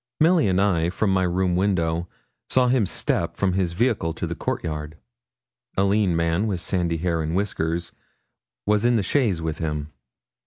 [0.19, 2.07] Milly and I, from my room window,
[2.49, 4.97] saw him step from his vehicle to the court yard.
[5.77, 7.91] A lean man, with sandy hair and whiskers,
[8.65, 9.93] was in the chaise with him.